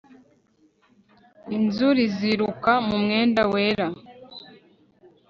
Inzuri 1.57 2.03
ziruka 2.15 2.71
mu 2.87 2.95
mwenda 3.03 3.41
wera 3.53 3.87